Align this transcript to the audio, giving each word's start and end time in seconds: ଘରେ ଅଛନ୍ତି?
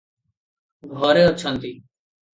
ଘରେ 1.03 1.27
ଅଛନ୍ତି? 1.27 1.75